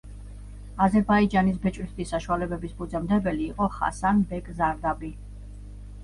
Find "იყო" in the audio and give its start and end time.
3.49-3.67